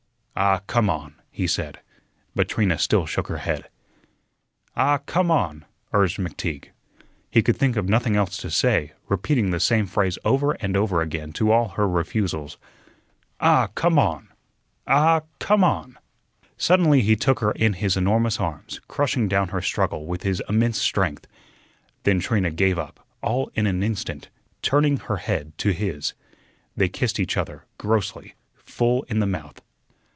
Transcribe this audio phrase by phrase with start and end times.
[0.33, 1.81] "Ah, come on," he said,
[2.33, 3.69] but Trina still shook her head.
[4.75, 6.69] "Ah, come on," urged McTeague.
[7.29, 10.99] He could think of nothing else to say, repeating the same phrase over and over
[10.99, 12.57] again to all her refusals.
[13.39, 14.29] "Ah, come on!
[14.87, 15.99] Ah, come on!"
[16.57, 20.81] Suddenly he took her in his enormous arms, crushing down her struggle with his immense
[20.81, 21.27] strength.
[22.03, 24.29] Then Trina gave up, all in an instant,
[24.63, 26.13] turning her head to his.
[26.75, 29.61] They kissed each other, grossly, full in the mouth.